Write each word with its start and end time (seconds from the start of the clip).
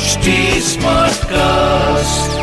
HD 0.00 0.32
Smartcast. 0.62 2.36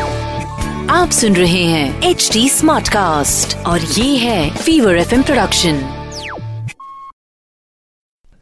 आप 0.89 1.09
सुन 1.11 1.35
रहे 1.35 1.63
हैं 1.63 2.02
एच 2.02 2.29
डी 2.34 2.49
स्मार्ट 2.49 2.89
कास्ट 2.89 3.57
और 3.57 3.81
ये 3.81 4.17
है 4.17 4.57
फीवर 4.57 4.98
एफ़ 4.98 5.15
प्रोडक्शन 5.15 5.81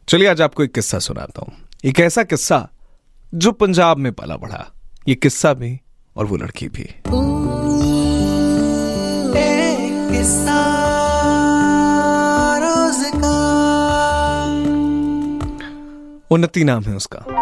चलिए 0.08 0.28
आज 0.28 0.40
आपको 0.40 0.64
एक 0.64 0.74
किस्सा 0.74 0.98
सुनाता 0.98 1.40
हूँ। 1.40 1.52
एक 1.84 2.00
ऐसा 2.00 2.22
किस्सा 2.22 2.68
जो 3.34 3.52
पंजाब 3.52 3.96
में 3.96 4.12
पला 4.12 4.36
बढ़ा। 4.36 4.72
ये 5.08 5.14
किस्सा 5.14 5.52
भी 5.52 5.80
और 6.16 6.26
वो 6.26 6.36
लड़की 6.36 6.68
भी। 6.68 6.88
उन्नति 16.30 16.64
नाम 16.64 16.82
है 16.82 16.96
उसका। 16.96 17.35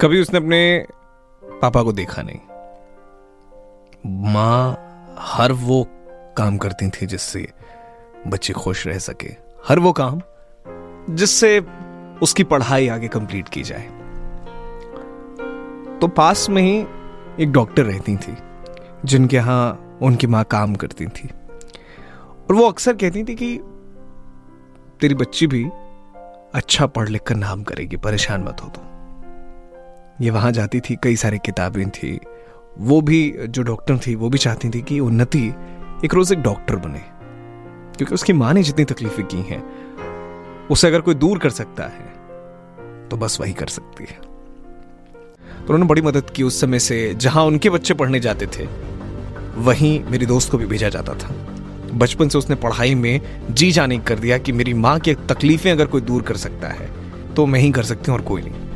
कभी 0.00 0.20
उसने 0.20 0.38
अपने 0.38 0.86
पापा 1.44 1.82
को 1.82 1.92
देखा 1.92 2.22
नहीं। 2.22 2.40
माँ 4.32 4.78
हर 5.18 5.52
वो 5.52 5.86
काम 6.36 6.58
करती 6.58 6.90
थी 6.90 7.06
जिससे 7.06 7.52
बच्चे 8.26 8.52
खुश 8.52 8.86
रह 8.86 8.98
सके। 8.98 9.28
हर 9.68 9.78
वो 9.78 9.92
काम 9.92 10.20
जिससे 11.10 11.60
उसकी 12.22 12.44
पढ़ाई 12.44 12.88
आगे 12.88 13.08
कंप्लीट 13.08 13.48
की 13.48 13.62
जाए। 13.62 13.88
तो 15.98 16.08
पास 16.08 16.50
में 16.50 16.62
ही 16.62 16.86
एक 17.42 17.52
डॉक्टर 17.52 17.82
रहती 17.82 18.16
थी, 18.16 18.36
जिनके 19.04 19.36
यहाँ 19.36 19.98
उनकी 20.02 20.26
माँ 20.26 20.44
काम 20.44 20.74
करती 20.74 21.06
थी। 21.06 21.28
और 22.48 22.54
वो 22.54 22.68
अक्सर 22.68 22.92
कहती 22.92 23.24
थी 23.24 23.34
कि, 23.34 23.60
तेरी 25.00 25.14
बच्ची 25.14 25.46
भी 25.46 25.64
अच्छा 26.54 26.86
पढ़ 26.86 27.08
लिख 27.08 27.22
कर 27.22 27.34
नाम 27.34 27.62
करेगी, 27.62 27.96
परेशान 27.96 28.42
मत 28.42 28.56
हो 28.64 28.68
तो 28.68 28.87
ये 30.20 30.30
वहाँ 30.30 30.52
जाती 30.52 30.80
थी, 30.80 30.96
कई 31.02 31.16
सारी 31.16 31.38
किताबें 31.38 31.88
थी। 31.90 32.18
वो 32.78 33.00
भी, 33.00 33.34
जो 33.40 33.62
डॉक्टर 33.62 33.98
थी, 33.98 34.14
वो 34.14 34.28
भी 34.28 34.38
चाहती 34.38 34.70
थी 34.70 34.82
कि 34.82 35.00
उन्नति 35.00 35.46
एक 36.04 36.14
रोज 36.14 36.32
एक 36.32 36.38
डॉक्टर 36.38 36.76
बने। 36.76 37.02
क्योंकि 37.96 38.14
उसकी 38.14 38.32
माँ 38.32 38.52
ने 38.54 38.62
जितनी 38.62 38.84
तकलीफें 38.84 39.26
की 39.26 39.36
हैं, 39.36 39.62
उसे 40.68 40.88
अगर 40.88 41.00
कोई 41.00 41.14
दूर 41.14 41.38
कर 41.38 41.50
सकता 41.50 41.84
है 41.84 42.16
तो 43.08 43.16
बस 43.16 43.38
वही 43.40 43.52
कर 43.52 43.66
सकती 43.66 44.04
है। 44.04 44.16
तो 44.16 45.64
उन्होंने 45.64 45.86
बड़ी 45.86 46.02
मदद 46.02 46.30
की 46.30 46.42
उस 46.42 46.60
समय 46.60 46.78
से, 46.78 47.14
जहाँ 47.14 47.44
उनके 47.44 47.70
बच्चे 47.70 47.94
पढ़ने 47.94 48.20
जाते 48.20 48.46
थे, 48.46 48.68
वहीं 49.56 50.04
मेरी 50.04 50.26
दोस्त 50.26 50.50
को 50.50 50.58
भी 50.58 50.66
भेजा 50.66 50.88
जाता 50.88 51.14
था। 51.14 51.34
बचपन 51.94 52.28
से 52.28 52.38
उसने 52.38 52.56
पढ़ाई 52.56 52.94
में 52.94 53.20
जी 53.50 53.70
जाने 53.72 53.98
कर 53.98 54.18
दिया 54.18 54.38
कि 54.38 54.52
मेरी 54.52 54.74
माँ 54.74 54.98
की 55.00 55.14
तकलीफें 55.14 55.70
अगर 55.72 55.86
कोई 55.86 56.00
दूर 56.00 56.22
कर 56.22 56.36
सकता 56.36 56.68
है 56.68 56.90
तो 57.34 57.46
मैं 57.46 57.60
ही 57.60 57.70
कर 57.70 57.82
सकती 57.82 58.10
हूँ 58.10 58.18
और 58.18 58.24
कोई 58.24 58.42
नहीं। 58.42 58.67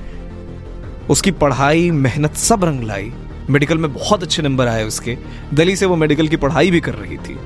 उसकी 1.11 1.31
पढ़ाई, 1.31 1.91
मेहनत 1.91 2.35
सब 2.35 2.65
रंग 2.65 2.83
लाई। 2.83 3.13
मेडिकल 3.51 3.79
में 3.79 3.93
बहुत 3.95 4.23
अच्छे 4.23 4.43
नंबर 4.43 4.69
आए 4.69 4.85
उसके। 4.85 5.17
दिल्ली 5.55 5.77
से 5.77 5.87
वो 5.87 5.97
मेडिकल 5.97 6.29
की 6.29 6.37
पढ़ाई 6.37 6.71
भी 6.71 6.81
कर 6.81 6.95
रही 6.95 7.17
थी। 7.17 7.39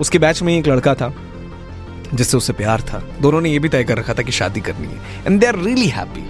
उसके 0.00 0.18
बैच 0.18 0.42
में 0.42 0.58
एक 0.58 0.66
लड़का 0.66 0.94
था, 0.94 1.12
जिससे 2.14 2.36
उसे 2.36 2.52
प्यार 2.52 2.80
था। 2.80 3.02
दोनों 3.20 3.40
ने 3.40 3.50
ये 3.50 3.58
भी 3.58 3.68
तय 3.68 3.84
कर 3.84 3.98
रखा 3.98 4.14
था 4.14 4.22
कि 4.22 4.32
शादी 4.32 4.60
करनी 4.60 4.88
है। 4.88 5.24
And 5.26 5.40
they 5.40 5.46
are 5.46 5.58
really 5.58 5.88
happy 5.88 6.26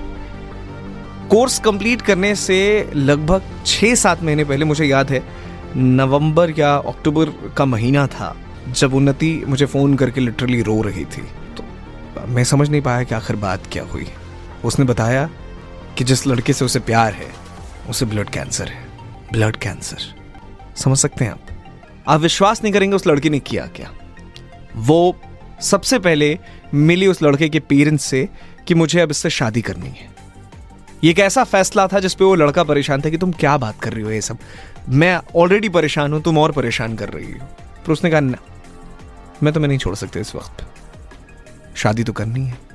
course 1.29 1.59
complete 1.59 2.03
करने 2.03 2.35
से 2.35 2.91
लगभग 2.95 3.43
छह 3.67 3.95
सात 3.95 4.23
महीने 4.23 4.45
पहले, 4.45 4.65
मुझे 4.65 4.85
याद 4.85 5.11
है, 5.11 5.23
नवंबर 5.77 6.51
या 6.59 6.75
अक्टूबर 6.77 7.53
का 7.57 7.65
महीना 7.65 8.07
था, 8.07 8.37
जब 8.69 8.95
उन्नति 8.95 9.45
मुझे 9.49 9.67
फ़ोन 9.67 9.95
करके 9.95 10.21
लिटरली 10.21 10.63
रो 10.63 10.81
रही 10.83 11.05
थी। 11.05 11.23
तो 11.57 11.65
मैं 12.29 12.45
समझ 12.45 12.69
नहीं 12.71 12.83
पाया 12.83 13.03
कि 13.03 13.15
आखिर 13.15 13.37
बात 13.37 13.67
क्या 13.73 13.85
हुई। 13.85 14.07
उसने 14.65 14.85
बताया 14.85 15.29
कि 15.99 16.05
जिस 16.05 16.27
लड़के 16.27 16.53
से 16.53 16.65
उसे 16.65 16.81
प्यार 16.81 17.13
है, 17.13 17.31
उसे 17.89 18.07
ब्लड 18.07 18.31
कैंसर 18.31 18.69
है। 18.69 18.89
ब्लड 19.33 19.57
कैंसर 19.57 19.99
समझ 20.77 20.99
सकते 20.99 21.25
हैं 21.25 21.33
आप? 21.33 21.41
आप 22.09 22.21
विश्वास 22.21 22.63
नहीं 22.63 22.73
करेंगे 22.73 22.97
उस 22.97 23.07
लड़की 23.07 23.31
ने 23.31 23.39
किया 23.39 23.67
क्या? 23.67 23.93
वो 24.77 25.21
सबसे 25.61 25.99
पहले 25.99 26.39
मिली 26.75 27.07
उस 27.07 27.23
लड़के 27.23 27.49
के 27.49 27.61
पेरेंट्स 27.61 28.05
से 28.05 28.29
कि 28.67 28.75
मुझे 28.75 29.01
अब 29.01 29.11
इससे 29.11 29.31
शादी 29.31 29.63
करनी 29.63 29.89
है। 29.89 30.09
ये 31.05 31.11
एक 31.11 31.19
ऐसा 31.19 31.45
फैसला 31.45 31.87
था 31.87 32.01
जिसपे 32.01 32.25
वो 32.25 32.35
लड़का 32.35 32.65
परेशान 32.65 33.03
था 33.03 33.11
कि 33.11 33.19
तुम 33.19 33.33
क्या 33.33 33.57
बात 33.57 33.81
कर 33.81 33.93
रही 33.93 34.05
हो 34.05 34.11
ये 34.11 34.21
सब? 34.21 34.39
मैं 34.89 35.21
ऑलरेडी 35.37 35.69
परेशान 35.69 36.13
हूँ, 36.13 36.23
तुम 36.23 36.39
और 36.39 36.53
परेशान 36.53 36.97
कर 36.97 37.09
रही 37.09 37.33
हो। 37.33 37.47
पर 37.87 37.93
उसने 37.93 38.11
कहा, 38.11 38.21
ना, 38.21 38.39
मैं 39.43 39.55
तुम्हें 39.55 39.69
नहीं 39.69 39.79
छोड़ 39.79 39.95
सकते 39.95 40.21
इस 40.21 40.35
वक्त। 40.35 40.67
शादी 41.77 42.05
तो 42.05 42.13
करनी 42.13 42.47
है। 42.47 42.68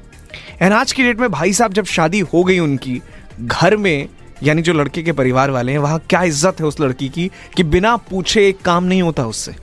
एंड 0.61 0.73
आज 0.73 0.91
की 0.91 1.03
डेट 1.03 1.19
में 1.19 1.31
भाई 1.31 1.53
साहब 1.53 1.73
जब 1.73 1.85
शादी 1.85 2.19
हो 2.19 2.43
गई 2.43 2.59
उनकी, 2.59 3.01
घर 3.41 3.75
में, 3.77 4.07
यानी 4.43 4.61
जो 4.61 4.73
लड़के 4.73 5.03
के 5.03 5.11
परिवार 5.11 5.51
वाले 5.51 5.71
हैं, 5.71 5.79
वहाँ 5.79 5.99
क्या 6.09 6.23
इज़्ज़त 6.23 6.59
है 6.59 6.65
उस 6.65 6.79
लड़की 6.79 7.09
की 7.09 7.31
कि 7.57 7.63
बिना 7.63 7.95
पूछे 7.97 8.47
एक 8.49 8.61
काम 8.61 8.83
नहीं 8.83 9.01
होता 9.01 9.25
उससे? 9.25 9.55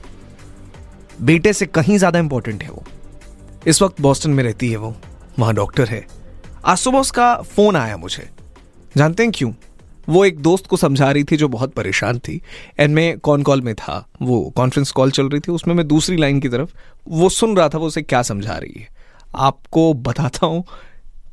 बेटे 1.21 1.53
से 1.53 1.65
कहीं 1.65 1.97
ज़्यादा 1.97 2.19
इंपॉर्टेंट 2.19 2.63
है 2.63 2.69
वो। 2.69 2.83
इस 3.67 3.81
वक्त 3.81 4.01
बॉस्टन 4.01 4.31
में 4.31 4.43
रहती 4.43 4.69
है 4.71 4.77
वो, 4.77 4.95
वहाँ 5.39 5.53
डॉक्टर 5.53 5.87
है। 5.87 6.05
आज 6.65 6.77
सुबह 6.77 6.99
उसका 6.99 7.35
फ़ोन 7.35 7.75
आया 7.75 7.97
मुझे। 7.97 8.29
जानते 8.97 9.23
हैं 9.23 9.31
क्यों? 9.31 9.51
वो 10.09 10.23
एक 10.25 10.39
दोस्त 10.39 10.67
को 10.67 10.77
समझा 10.77 11.11
रही 11.11 11.23
थी 11.23 11.37
जो 11.37 11.47
बहुत 11.47 11.73
परेशान 11.73 12.19
थी। 12.19 12.41
एंड 12.79 12.93
मैं 12.95 13.19
कॉन 13.19 13.43
कॉल 13.43 13.61
में 13.61 13.75
था, 13.75 14.07
वो 14.21 14.53
कॉन्फ्रेंस 14.55 14.91
कॉल 14.91 15.11
चल 15.11 15.29
रही 15.29 15.39
थी, 15.39 15.51
उसमें 15.51 15.75
मैं 15.75 15.87
दूसरी 15.87 16.17
लाइन 16.17 16.39
की 16.39 16.49
तरफ़, 16.49 16.69
वो 17.07 17.29
सुन 17.29 17.55
रहा 17.57 17.69
था, 17.69 17.77
वो 17.77 17.87
उसे 17.87 18.01
क्या 18.01 18.21
समझा 18.21 18.57
रही 18.57 18.81
है। 18.81 19.00
आपको 19.35 19.93
बताता 19.93 20.45
हूँ 20.45 20.63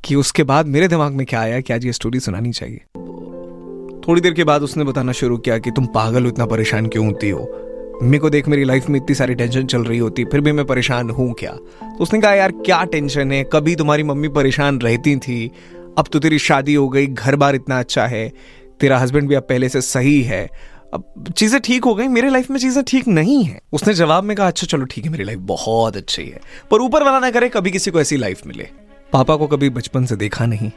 कि 0.05 0.15
उसके 0.15 0.43
बाद 0.43 0.67
मेरे 0.67 0.89
दिमाग 0.89 1.13
में 1.13 1.27
क्या 1.27 1.41
आया 1.41 1.61
कि 1.61 1.73
आज 1.73 1.85
ये 1.85 1.93
स्टोरी 1.93 2.21
सुनानी 2.21 2.53
चाहिए। 2.53 2.81
थोड़ी 4.09 4.21
देर 4.21 4.33
के 4.33 4.45
बाद 4.45 4.63
उसने 4.63 4.85
बताना 4.85 5.13
शुरू 5.13 5.39
किया 5.39 5.59
कि 5.59 5.71
तुम 5.71 5.87
पागल 5.87 6.23
हो, 6.23 6.29
इतना 6.29 6.47
परेशान 6.47 6.87
क्यों 6.87 7.07
होती 7.07 7.31
हो? 7.31 7.65
मेरे 8.03 8.19
को 8.19 8.31
देख, 8.31 8.49
मेरी 8.49 8.65
लाइफ 8.65 8.89
में 8.89 9.01
इतनी 9.01 9.15
सारी 9.15 9.35
टेंशन 9.35 9.67
चल 9.67 9.85
रही 9.85 9.99
होती, 9.99 10.25
फिर 10.25 10.41
भी 10.41 10.53
मैं 10.53 10.65
परेशान 10.65 11.11
हूँ 11.11 11.35
क्या? 11.35 11.53
तो 11.83 11.99
उसने 12.01 12.21
कहा, 12.21 12.35
यार, 12.35 12.53
क्या 12.53 12.85
टेंशन 12.85 13.33
है? 13.33 13.45
कभी 13.53 13.77
तुम्हारी 13.77 14.03
मम्मी 14.03 14.29
परेशान 14.29 14.79
रहती 14.79 15.17
थी, 15.17 15.51
अब 15.99 16.05
तो 16.13 16.19
तेरी 16.19 16.39
शादी 16.39 16.75
हो 16.75 16.89
गई, 16.89 17.07
घर 17.07 17.37
बार 17.37 17.55
इतना 17.55 17.79
अच्छा 17.79 18.07
है, 18.07 18.33
तेरा 18.81 18.99
हस्बैंड 18.99 19.29
भी 19.29 19.35
अब 19.35 19.43
पहले 19.43 19.69
से 19.69 19.81
सही 19.81 20.23
है 20.23 20.51
अब 20.95 21.33
चीज़ें 21.37 21.61
ठीक 21.61 21.85
हो 21.85 21.95
गई, 21.95 22.09
मेरे 22.09 22.31
लाइफ 22.31 22.51
में 22.51 22.59
चीज़ें 22.59 22.85
ठीक 22.85 23.09
नहीं 23.09 23.45
है। 23.45 23.61
उसने 23.73 23.95
जवाब 23.95 24.25
में 24.25 24.37
कहा 24.37 24.47
अच्छा 24.47 24.67
चलो, 24.67 24.85
ठीक 24.85 25.05
है, 25.05 25.11
मेरी 25.11 25.25
लाइफ 25.25 25.39
बहुत 25.39 25.97
अच्छी 25.97 26.23
है। 26.23 26.41
पर 26.71 26.81
ऊपर 26.81 27.03
वाला 27.03 27.19
ना 27.19 27.31
करे, 27.31 27.49
कभी 27.49 27.71
किसी 27.71 27.91
को 27.91 28.01
ऐसी 28.01 28.17
लाइफ 28.17 28.47
मिले। 28.47 28.69
पापा 29.13 29.37
को 29.37 29.47
कभी 29.47 29.71
बचपन 29.71 30.05
से 30.05 30.17
देखा 30.17 30.47
नहीं। 30.47 30.71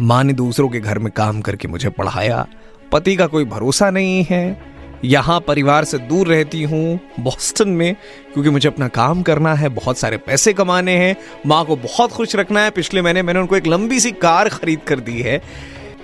माँ 0.00 0.24
ने 0.24 0.32
दूसरों 0.32 0.68
के 0.68 0.80
घर 0.80 0.98
में 0.98 1.12
काम 1.12 1.40
करके 1.40 1.68
मुझे 1.68 1.88
पढ़ाया। 1.88 2.46
पति 2.92 3.16
का 3.16 3.26
कोई 3.26 3.44
भरोसा 3.44 3.90
नहीं 3.90 4.24
है। 4.24 4.74
यहाँ 5.04 5.40
परिवार 5.40 5.84
से 5.84 5.98
दूर 5.98 6.26
रहती 6.26 6.62
हूँ 6.62 7.00
बॉस्टन 7.20 7.68
में, 7.68 7.96
क्योंकि 8.32 8.50
मुझे 8.50 8.68
अपना 8.68 8.88
काम 8.88 9.22
करना 9.22 9.54
है, 9.54 9.68
बहुत 9.68 9.98
सारे 9.98 10.16
पैसे 10.16 10.52
कमाने 10.52 10.96
हैं। 10.96 11.16
माँ 11.46 11.64
को 11.64 11.76
बहुत 11.76 12.12
खुश 12.12 12.36
रखना 12.36 12.60
है। 12.60 12.70
पिछले 12.70 13.02
महीने 13.02 13.22
मैंने 13.22 13.40
उनको 13.40 13.56
एक 13.56 13.66
लंबी 13.66 14.00
सी 14.00 14.12
कार 14.12 14.48
खरीद 14.48 14.80
कर 14.80 15.00
दी 15.00 15.20
है। 15.20 15.42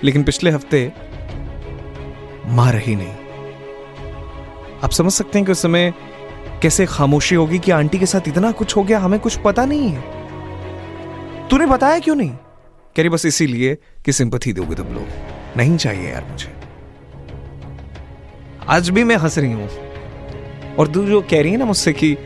लेकिन 0.03 0.23
पिछले 0.23 0.51
हफ़्ते 0.51 0.91
माँ 2.45 2.71
रही 2.71 2.95
नहीं। 2.95 3.20
आप 4.83 4.91
समझ 4.91 5.11
सकते 5.11 5.39
हैं 5.39 5.45
कि 5.45 5.51
उस 5.51 5.61
समय 5.61 5.93
कैसे 6.61 6.85
खामोशी 6.85 7.35
होगी 7.35 7.59
कि 7.59 7.71
आंटी 7.71 7.99
के 7.99 8.05
साथ 8.05 8.27
इतना 8.27 8.51
कुछ 8.51 8.75
हो 8.75 8.83
गया, 8.83 8.99
हमें 8.99 9.19
कुछ 9.19 9.37
पता 9.37 9.65
नहीं 9.65 9.89
है। 9.89 10.01
तूने 11.47 11.65
बताया 11.65 11.99
क्यों 11.99 12.15
नहीं? 12.15 12.29
कह 12.29 12.99
रही, 12.99 13.09
बस 13.09 13.25
इसीलिए 13.25 13.77
कि 14.05 14.11
सिंपथी 14.11 14.53
दोगे 14.53 14.75
तुम 14.75 14.87
लोग। 14.87 15.07
नहीं 15.57 15.77
चाहिए 15.77 16.11
यार 16.11 16.25
मुझे। 16.31 16.53
आज 18.67 18.89
भी 18.89 19.03
मैं 19.03 19.15
हंस 19.15 19.37
रही 19.37 19.51
हूँ। 19.51 19.69
और 20.75 20.87
तू 20.87 21.05
जो 21.05 21.21
कह 21.21 21.41
रही 21.41 21.51
है 21.51 21.57
ना 21.57 21.65
मुझसे 21.65 21.93
कि 21.93 22.17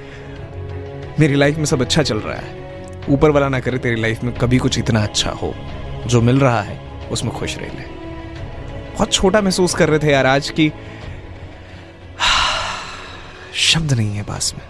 मेरी 1.20 1.36
लाइफ 1.36 1.58
में 1.58 1.66
सब 1.66 1.82
अच्छा 1.82 2.04
चल 2.04 2.18
रहा 2.18 2.36
है, 2.36 3.04
ऊपर 3.10 3.30
वाला 3.30 3.50
ना 3.50 3.60
करे 3.60 3.78
तेरी 3.78 4.02
लाइफ 4.02 4.24
में 4.24 4.34
कभी 4.34 4.58
कुछ 4.58 4.80
इतना 4.80 5.04
अच्छा 5.04 5.32
हो, 5.32 5.54
जो 6.06 6.22
मिल 6.22 6.40
रहा 6.40 6.62
है, 6.62 6.80
उसमें 7.12 7.34
खुश 7.34 7.58
रह 7.58 7.66
ले। 7.66 7.86
बहुत 8.94 9.14
छोटा 9.14 9.42
महसूस 9.42 9.74
कर 9.74 9.90
रहे 9.90 10.00
थे 10.00 10.12
यार 10.12 10.26
आज 10.26 10.50
की 10.50 10.72
शब्द 13.56 13.94
नहीं 13.94 14.16
है 14.16 14.24
पास 14.24 14.54
में। 14.58 14.64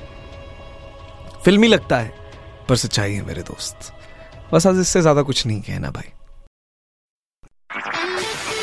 फिल्मी 1.46 1.68
लगता 1.68 1.98
है 1.98 2.14
पर 2.70 2.76
सच्चाई 2.76 3.14
है 3.14 3.26
मेरे 3.26 3.42
दोस्त। 3.44 3.92
बस 4.54 4.68
आज 4.68 4.80
इससे 4.80 5.02
ज़्यादा 5.02 5.22
कुछ 5.22 5.46
नहीं 5.48 5.62
कहना 5.62 5.92
भाई। 5.92 6.12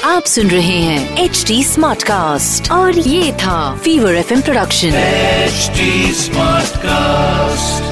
आप 0.05 0.25
सुन 0.25 0.51
रहे 0.51 0.79
हैं 0.79 1.19
एच 1.19 1.45
डी 1.49 1.63
स्मार्ट 1.65 2.03
कास्ट 2.03 2.71
और 2.73 2.99
ये 2.99 3.33
था 3.35 3.59
fever 3.77 4.15
F 4.15 4.33
production 4.43 4.95
H 4.95 5.71
smart 6.19 6.77
cost 6.77 7.92